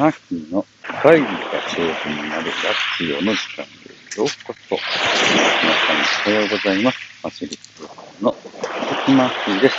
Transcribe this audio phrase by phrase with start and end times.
[0.00, 0.64] マッキーの
[1.02, 1.30] 会議が
[1.76, 2.52] 上手になるラ
[2.98, 3.66] ジオの時間へ
[4.16, 4.74] ようこそ。
[4.74, 4.80] 皆
[5.76, 6.98] さんおはようございます。
[7.20, 9.76] ファシリテーの滝マッキーです。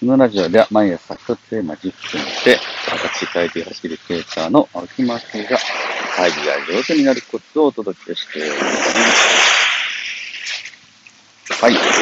[0.00, 2.58] このラジオでは毎朝一つテーマ10分で、
[2.90, 5.56] 私、会議ファシリテーターの青木マッキーが
[6.16, 8.64] 会議が上手になるコツをお届けしております。
[11.62, 11.94] はい、えー、今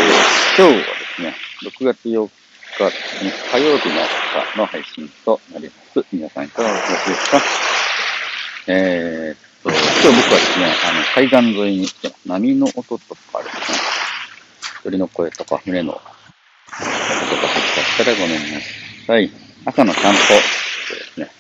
[0.57, 0.85] 日はで
[1.17, 2.40] すね、6月8
[2.89, 6.07] 日ですね、火曜日の朝の配信となります。
[6.13, 7.43] 皆さんいかがお過ごしですか？
[8.69, 12.21] えー、っと、今日僕はですね、あの、海岸沿いに来てます。
[12.29, 13.79] 波の音とかですね、
[14.85, 16.11] 鳥の声とか船の音が
[16.79, 18.61] 入ったらごめんな
[19.07, 19.31] さい。
[19.67, 20.41] 朝の散歩で
[21.15, 21.31] すね、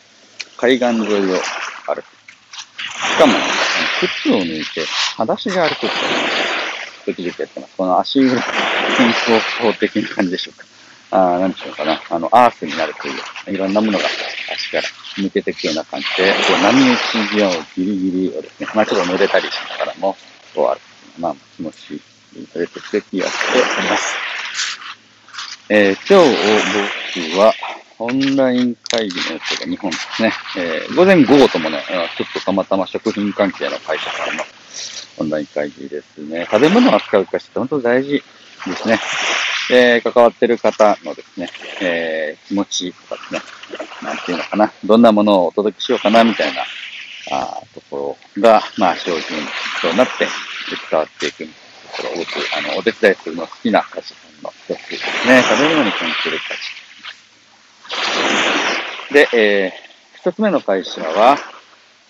[0.59, 2.05] 海岸沿いを歩く。
[2.05, 3.33] しかも、
[4.01, 4.85] 靴を抜いて、
[5.17, 5.97] 裸足で歩くっていうのを
[7.07, 7.77] 時々やってます。
[7.77, 8.43] この足裏、
[8.99, 10.67] 健康法的な感じでしょうか？
[11.11, 12.01] あなんでしょうかな。
[12.09, 14.05] あの、アースになるという、いろんなものが
[14.53, 14.83] 足から
[15.17, 20.17] 抜けていくような感じで、こう波打ち際をギリギリをですね、まあちょっと濡れたりしながらも、
[20.55, 20.81] こうある。
[21.19, 22.47] まあ気持ちいい。
[22.53, 24.15] それと時々やっております。
[25.69, 27.55] えー、今日僕は、
[27.99, 30.33] オンライン会議のやつが2本ですね。
[30.57, 31.83] えー、午前午後ともね、
[32.17, 34.43] ちょっとたまたま食品関係の会社からの
[35.19, 36.47] オンライン会議ですね。
[36.51, 38.23] 食べ物を扱う会社って本当大事
[38.67, 38.99] ですね。
[39.73, 41.49] えー、関わってる方のですね、
[41.81, 43.41] えー、気持ちとかですね、
[44.03, 46.63] なんていうのかな、どんなものをお届けしようかな、みたいな、
[47.33, 49.39] あところが、まあ、商品
[49.81, 50.27] となって
[50.91, 55.43] 伝わっていくところを、僕、あの、お手伝いするの好きな会社さんの一つですね。
[55.43, 56.81] 食べ物に関する会社。
[59.15, 61.39] で、えー、一つ目の会社は、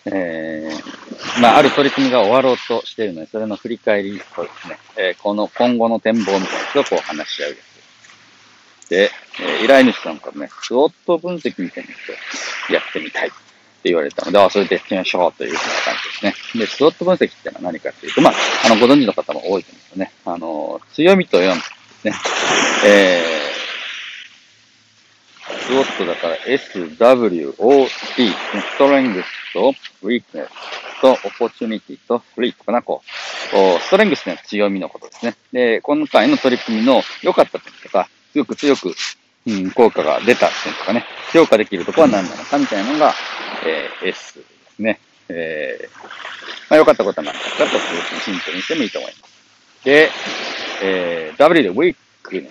[0.07, 1.00] えー、
[1.41, 8.89] まあ、ある取り組みが終わろうとしているので、それの振り返りとですね、えー、この今後の展望みたいなことをこう話し合うやつ。
[8.89, 9.11] で、
[9.41, 12.01] えー、依頼主さんからね、スウォット分析みたいなこ
[12.67, 13.37] とをやってみたいって
[13.85, 16.61] 言われたので、あ、それでやってみましょうというふうな感じですね。
[16.61, 18.35] で、スウォット分析ってのは何かっていうと、まあ、
[18.67, 20.13] あの、ご存知の方も多いと思うんですよね。
[20.25, 22.15] あの、強みと弱みですね。
[22.87, 23.51] えー
[25.71, 29.73] スウォットだから SWOT、ストレングスと
[30.03, 30.49] weakness
[31.01, 33.81] と opportunity と free かな、こう。
[33.81, 35.35] ストレングスというの強みのことですね。
[35.53, 38.95] で、今回の取り組みの良かった点とか、すごく強く、
[39.47, 43.15] うん、効果が出た点とかね、評価できるところは何なのかみたいなのが、
[43.67, 44.45] えー、S で
[44.77, 45.01] すね。
[45.29, 46.11] えー、ま
[46.71, 47.79] あ良かったことは何だったかと、
[48.25, 49.85] シンプルにしてもいいと思います。
[49.85, 50.11] で、
[50.83, 51.97] えー、W で weak
[52.31, 52.49] ね、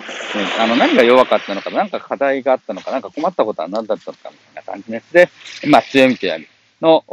[0.59, 5.29] あの、何が弱かったのか、何か課題があったのか、何か困ったことは何だったのか、みたいな感じのやつで、
[5.67, 6.45] まあ、強みと闇
[6.81, 7.03] の、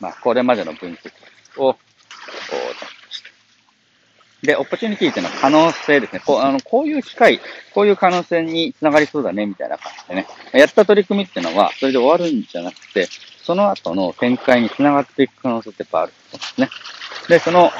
[0.00, 1.76] まあ、これまでの分析を、
[4.42, 6.22] で、オプチュニティっていうのは可能性ですね。
[6.24, 7.40] こう、あの、こういう機会、
[7.74, 10.26] こういう可能性につながりそうだね、みたいな感じでね。
[10.52, 13.08] やった取り組みっていうのは、それで終わるんじゃなくて、
[13.42, 16.68] その後の展開につながっていく可能性ってやっぱあるんですね。
[17.28, 17.72] で、その、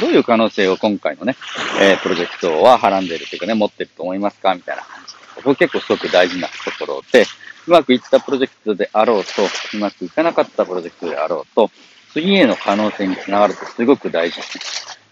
[0.00, 1.36] どういう可能性を今回のね、
[1.80, 5.19] えー、プロジェクトははらんでいるというかね、持ってると思いますかみたいな感じ。
[5.40, 7.26] ここ結構すごく大事なところで、
[7.66, 9.42] うまくいったプロジェクトであろうと、
[9.74, 11.70] うまくいかなかったプロジェクトであろうと、
[12.12, 14.44] 次への可能性につながるとすごく大事な、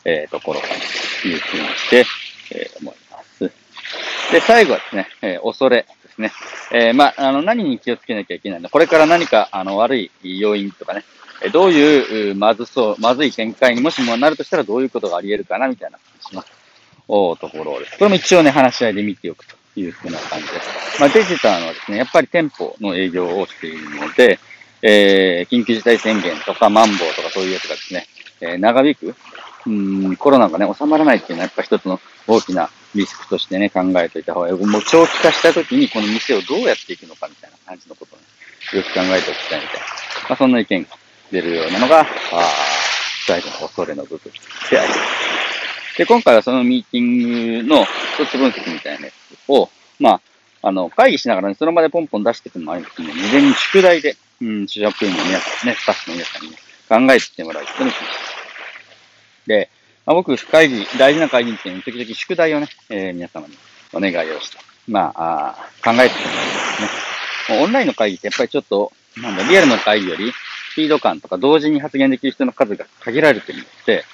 [0.04, 2.04] えー、ところかなというふうにして、
[2.52, 3.50] えー、思います。
[4.32, 6.32] で、最後はですね、えー、恐れですね。
[6.72, 8.68] えー、まあ、あの、何に気をつけなきゃいけないの？
[8.68, 11.04] これから何か、あの、悪い要因とかね、
[11.52, 16.44] どういう、まずそう、まずい展開にもしもなるとしたらどういうことがあり得るかな、みたいな話の、
[17.06, 17.96] おところです。
[17.96, 21.00] これも一応ね、話し合いで見ておくというふうな感じです。
[21.00, 24.38] まあ、デジタルはですね、やっぱり店舗の営業をしているので、
[24.82, 28.06] えー、緊急事態宣言とか、マンボウとかそういうやつがですね、
[28.40, 29.14] えー、長引く、
[29.66, 34.54] うん、コロナがね、収まらないっていうのはやっぱ一つの大きなリスクとしてね、考えておいた方がいい。
[34.54, 38.24] もう長期化した時にこの店をどうやっていくのかみたいな感じのことをね、
[38.74, 39.86] よく考えておきたいみたいな。
[40.28, 40.88] まあ、そんな意見が
[41.32, 42.04] 出るようなのが、あ
[43.26, 44.32] 最後の恐れの部分
[44.70, 45.00] であります。
[45.98, 50.20] で、今回はそのミーティングの一つ分析みたいなやつを、まあ、
[50.62, 56.56] あの、会議しながらね、その場でポンポン出していくのもありますけど、事前に宿題で、うん、主役員の皆さんね、スタッフの皆さんに、ね、
[56.88, 59.48] 考えてきてもらうことにしました。
[59.48, 59.70] で、
[60.06, 63.58] まあ、僕、会議、大事な会議っていうの時々宿題をね、えー、皆様に
[63.92, 67.60] お願いをして、まあ、あ考えてきてもらいますね。
[67.60, 70.32] オンラインの会議ってやっぱりちょっと、なんだ、リアルの会議より、
[70.78, 74.04] ピード感とか同時に発言できる人の数が限られてるので、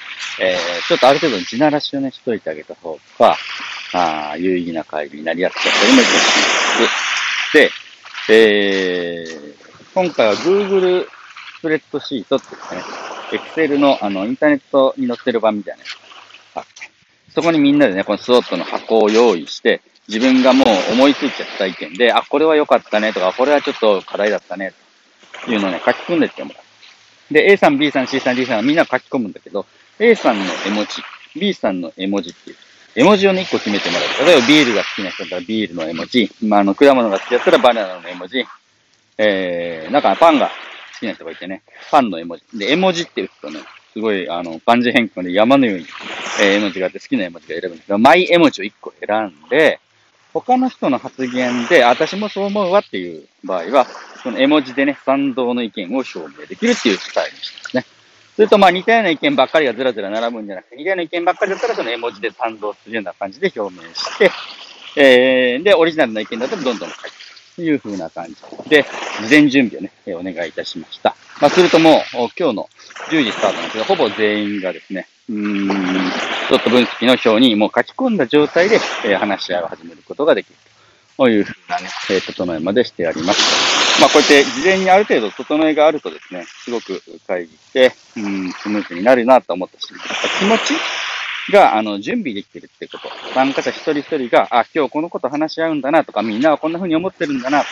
[0.40, 3.37] えー、ちょっとある程度の地ならしをね、しといてあげた方が、
[3.93, 6.20] あ有意義な会議になりやすかったりもしま
[7.50, 7.52] す。
[7.52, 7.70] で、
[8.31, 9.55] えー、
[9.93, 11.05] 今回は Google
[11.58, 16.90] スプレッドシートってですね、Excel のあの、インターネットに載ってる版みたいなやつがあって、
[17.34, 24.72] そこにみんなでね、このスロットの箱を用意して、自分がもう思いついちゃった意見で、あ、これは良かったねとか、これはちょっと課題だったね
[25.52, 27.35] いうのをね、書き込んでってもらう。
[27.35, 29.67] で、A さん、B さん、C さん、D さんはみんな書き込むんだけど、
[29.99, 31.02] A さんの絵文字、
[31.38, 32.56] B さんの絵文字っていう、
[32.96, 34.26] 絵文字をね、1個決めてもらう。
[34.26, 38.44] 例えばビールが好きな人だったらビールの絵文字、まあ、あの、果物が好きだったらバナナの絵文字、
[39.19, 40.49] えー、なんかパンが
[40.94, 42.58] 好きな人がいてね、パンの絵文字。
[42.58, 43.61] で、絵文字って打つとね、
[43.93, 45.87] すごい、あの、漢字変更で山のように、
[46.41, 49.81] えー、絵文字があって好きな絵文字が選ぶんですけど、マイ絵文字を1個選んで、
[50.34, 53.86] 他の人の発言で、私もそう思うわっていう場合は、
[54.20, 57.86] その絵文字でね、賛同の意見を証明できるっていうスタイルにしてますね。
[58.34, 64.31] それと、まあ似たような意見ばっかりがずらずら並ぶんじゃなくて、似たような意見ばっかりだったら、その絵文字で賛同するような感じで表明して、
[64.96, 67.23] えー、で、オリジナルの意見だったらどんどん書いて
[67.56, 68.84] という風な感じで、
[69.22, 71.16] 事前準備をね、えお願いいたしました。
[71.40, 72.02] まあ、するともう、
[72.38, 72.68] 今日の
[73.10, 76.10] 10時スタートなんですけど、ほぼ全員がですね、うーん、
[76.48, 80.54] ちょっと分析の表にもう書き込んだ状態で、え、話し合いを始めることができる
[81.16, 84.00] という風なね、え、整えまでしてあります。
[84.00, 89.86] まあ、こうやって事前にある程度整えがあるとですね、すごく会議して、うん、スムーズになるなと思ったし、
[90.38, 90.74] 気持ち
[91.52, 93.08] が、あの、準備できてるってこと。
[93.35, 97.64] 参加者一人一人が、あ、今日このこと話し合うんだなとか、みんなはこんな風に思ってるんだな、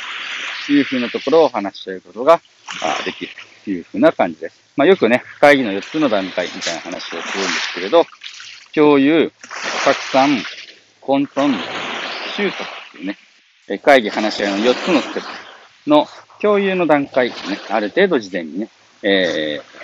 [0.67, 2.41] という風なところを話し合うことが
[2.83, 3.33] あできる
[3.65, 4.61] という風な感じです。
[4.77, 8.05] まあ、よくね、会議の4つの段階みたいな話をするんですけれど、
[8.75, 9.33] 共有、
[9.85, 10.43] 拡散、
[11.01, 11.55] 混沌、
[12.37, 13.19] 収束っていうね、
[13.79, 15.23] 会議話し合いの4つのステッ
[15.85, 16.07] プの
[16.41, 18.69] 共有の段階ですね、ある程度事前にね、
[19.03, 19.82] えー、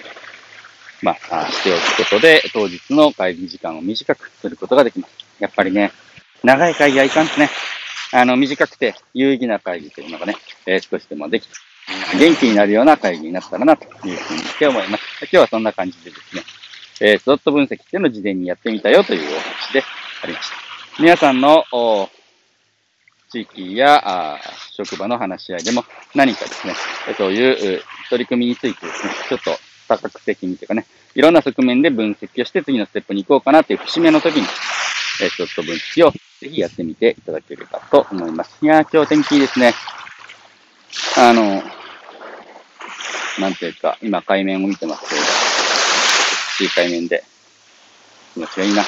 [1.03, 5.15] まあ、しておくことで、当日の会議時間を短くすることができます。
[5.39, 5.93] やっぱりね、
[6.43, 7.51] 長い会議はいかんですね。
[8.13, 10.37] あの、短くて有意義な会議というのがね、
[10.67, 11.55] えー、少しでもできて、
[12.19, 15.05] 元気になるような会議になったらな、というふうにして思います。
[15.23, 16.43] 今日はそんな感じでですね、
[17.01, 19.83] えー、スロット分析っていうのを事前にやってみたよというお話で
[20.23, 20.57] ありました。
[21.01, 22.09] 皆さんの、お
[23.31, 24.41] 地域やあ
[24.73, 25.85] 職場の話し合いでも
[26.15, 26.75] 何かですね、
[27.17, 29.51] そういう取り組みについてですね、ちょっと
[29.89, 34.47] 多角的にというかね、いろんな側面で分析をして次のステップに行こうかなという節目の時に、
[35.23, 38.59] えー、ちょっと分析をぜひやってみていただければと思います。
[38.63, 39.75] いやー、今日天気いいですね。
[41.17, 41.63] あの、
[43.41, 45.27] なんていうか、今海面を見てますけれど、
[46.61, 47.25] いい海面で
[48.35, 48.85] 気持ちがいいな。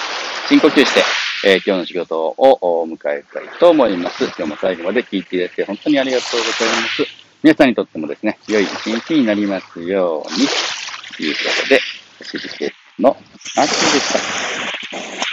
[0.48, 1.04] 深呼吸して、
[1.44, 4.24] えー、今日の仕事を迎えたいと思います。
[4.24, 7.06] 今日も最後まで聞いていただいて本当にありがとうございます。
[7.42, 10.79] 皆さんにとってもですね、良い一日になりますように。
[11.20, 11.78] ということで、
[12.18, 13.14] おしりけの
[13.54, 15.29] 秋でした。